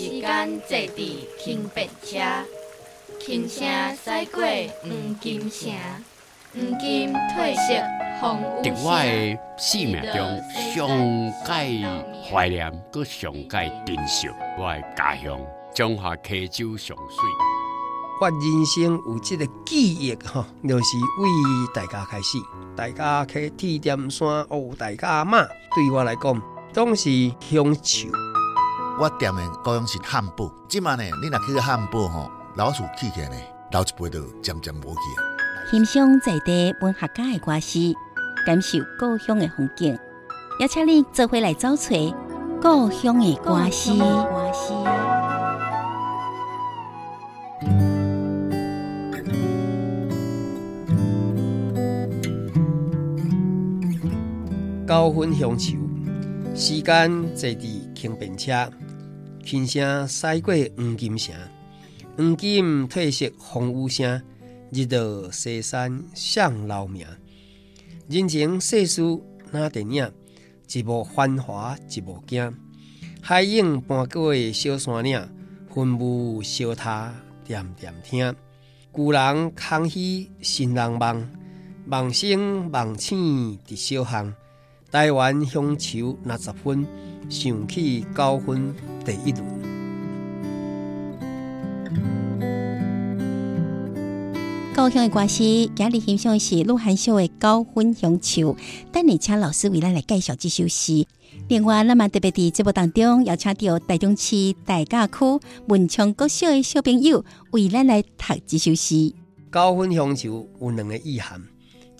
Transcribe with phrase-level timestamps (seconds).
[0.00, 2.18] 时间坐伫轻便车，
[3.20, 4.42] 轻声驶过
[4.80, 5.70] 黄金城，
[6.54, 7.84] 黄金褪色
[8.18, 8.74] 风雨声。
[8.74, 10.42] 在我的生命中，
[10.74, 10.88] 上
[11.44, 11.86] 界
[12.24, 14.26] 怀念，搁上界珍惜
[14.58, 15.38] 我的家乡
[15.74, 17.18] 中华溪州上水。
[18.22, 21.28] 我人生有这个记忆吼，就是为
[21.74, 22.38] 大家开始，
[22.74, 25.42] 大家去铁点山哦，大家妈
[25.74, 26.40] 对我来讲
[26.72, 28.08] 总是乡愁。
[29.00, 33.36] 我店的高雄是汉堡，即晚呢，你若去汉堡吼，老鼠起起来呢，
[33.72, 35.24] 老一辈都渐渐无去啊。
[35.70, 37.94] 欣赏在地文学家的歌诗，
[38.44, 39.98] 感受故乡的风景，
[40.58, 42.14] 邀请你做回来找寻
[42.60, 43.90] 故乡的歌诗。
[54.86, 55.78] 高分乡愁，
[56.54, 58.70] 时间坐伫轻便车。
[59.44, 61.34] 轻声驶过黄金城，
[62.16, 64.22] 黄金褪色风雨声，
[64.70, 67.06] 日落西山向老名。
[68.08, 69.02] 人情世事
[69.50, 70.12] 那电影，
[70.72, 72.54] 一幕繁华一幕惊。
[73.20, 75.20] 海影搬过小山岭，
[75.74, 77.12] 云雾小塔
[77.44, 78.34] 点点听。
[78.94, 81.28] 旧人空虚新人梦，
[81.86, 84.32] 梦醒梦醒伫小巷。
[84.90, 86.84] 台湾乡愁六十分，
[87.28, 88.74] 想起高分
[89.06, 89.46] 第一轮。
[94.74, 95.44] 高雄的歌词，
[95.76, 98.56] 今日欣赏的是鹿晗秀的高分乡愁。
[98.90, 101.06] 等你请老师为咱来介绍这首诗。
[101.46, 105.14] 另外，咱嘛特别伫节目当中邀请到台中市大甲区
[105.68, 109.14] 文昌国小的小朋友为咱来读这首诗。
[109.50, 111.40] 高分乡愁有两个意涵，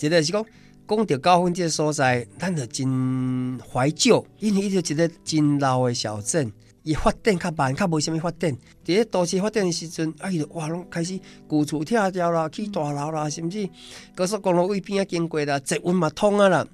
[0.00, 0.44] 一个是讲。
[0.90, 8.50] 讲到九分这个所在，咱就真怀旧，因为伊就一个真老的小镇，伊发展较慢，较无啥物发展。
[8.84, 13.70] 伫咧都市发展的时阵，哎哟，哇，拢开始旧厝拆掉啦，起大楼啦，甚至
[14.16, 16.66] 高速公路位边啊经过啦，捷运嘛通啊啦。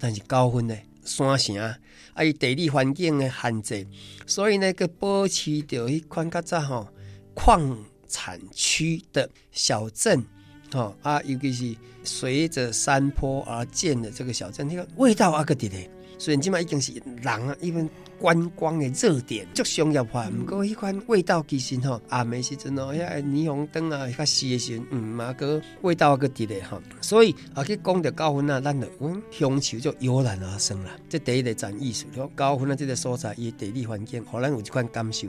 [0.00, 0.74] 但是九分呢，
[1.04, 1.76] 山城啊，
[2.24, 3.86] 伊地理环境的限制，
[4.26, 6.88] 所以呢，佮保持着迄款较早吼
[7.34, 7.76] 矿
[8.08, 10.24] 产区的小镇。
[10.72, 15.90] 哦啊，尤其是随着山坡而建的这个小镇，那个味道啊，个滴嘞。
[16.18, 17.88] 虽然今麦已经是人啊，一份
[18.18, 20.28] 观光的热点，足商业化。
[20.30, 26.78] 不过，迄款味道其实吼，暗暝时阵哦，遐霓虹灯啊，较细的时阵，嗯嘛个味道啊个滴嘞哈。
[27.00, 30.90] 所以啊，去讲到高分啊，咱就讲乡愁就油然而生了。
[31.08, 32.04] 这第一个展艺术，
[32.34, 35.26] 高分啊，这个所在伊地理环境，互咱有一款感受。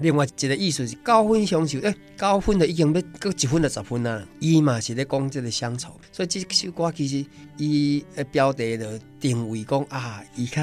[0.00, 4.24] 另外一个意思是高分享受，诶、欸，九分的已经要搁一分的十分啊。
[4.40, 7.24] 伊嘛是咧讲这个乡愁，所以这首歌其实
[7.56, 8.86] 伊诶标题就
[9.20, 10.62] 定位讲啊，伊较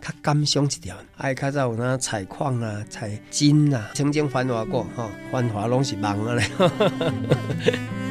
[0.00, 6.50] 较感伤一点，爱较早有那采矿啊、采金啊，曾经繁华过，吼、繁华拢是梦啊咧。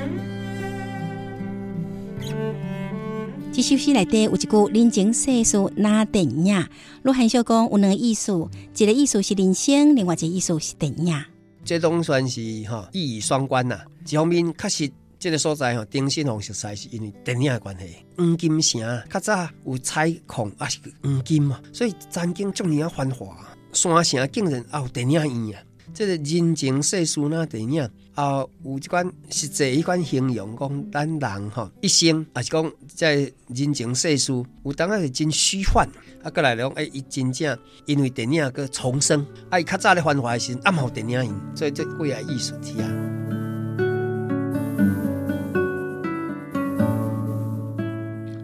[3.55, 6.67] 这首诗内底有一句人情世事那电影，
[7.03, 8.31] 鹿晗小讲有两个意思，
[8.75, 11.23] 一个意思是人生，另外一个意思是电影。
[11.63, 13.79] 这种算是哈一语双关呐。
[14.09, 17.97] 一方面确实这个所在吼，丁新红熟悉是因为电影的关系。
[18.17, 23.37] 黄金城较早有采矿，也是黄金嘛，所以曾经这么样繁华。
[23.71, 25.61] 山城竟然也有电影院啊！
[25.93, 34.33] 这个人情世事那电影啊，有一款实际一款形容讲，咱人吼一生也是讲在人情世事
[34.63, 35.87] 有当然是真虚幻，
[36.23, 37.55] 啊，过来讲诶，伊真正
[37.85, 42.89] 因为电影个重生，啊，伊较早咧繁华时暗号电影院，所以这贵啊艺术体啊。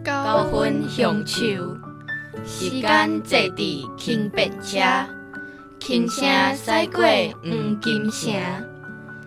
[0.04, 1.36] 九分享受，
[2.46, 5.19] 时间坐伫轻便车。
[5.80, 6.22] 轻声
[6.56, 7.02] 驶过
[7.42, 8.32] 黄金城，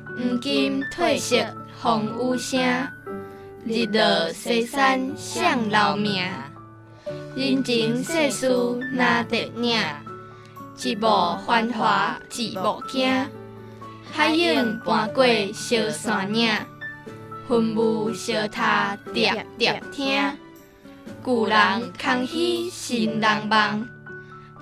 [0.06, 1.44] 黄金褪色
[1.82, 2.62] 风雨声，
[3.66, 6.24] 日落西山向老名。
[7.36, 8.48] 人情世事
[8.94, 9.82] 那电影，
[10.84, 13.12] 一幕繁华一幕惊。
[14.12, 16.50] 海影搬过小山岭，
[17.50, 20.08] 云雾小塔叠叠听。
[21.26, 21.58] 旧人
[22.02, 23.90] 空虚新人梦。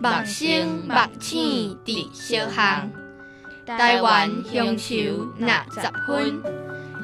[0.01, 2.89] 梦醒梦醒伫小巷，
[3.67, 4.95] 台湾乡愁
[5.37, 6.41] 六十分，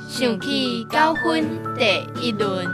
[0.10, 1.46] 想起九分
[1.78, 2.66] 第一轮。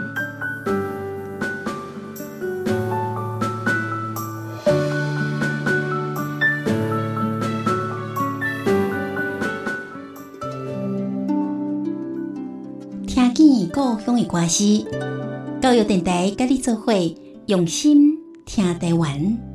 [13.06, 14.86] 听见故乡的歌词，
[15.62, 16.94] 教育电台跟你做伙
[17.48, 19.53] 用心听台湾。